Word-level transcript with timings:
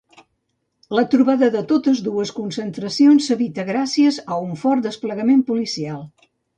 La 0.99 1.03
trobada 1.11 1.49
de 1.57 1.61
totes 1.73 2.01
dues 2.07 2.33
concentracions 2.39 3.29
s'evita 3.31 3.69
gràcies 3.71 4.21
a 4.27 4.43
un 4.51 4.61
fort 4.67 4.91
desplegament 4.91 5.49
policial. 5.55 6.07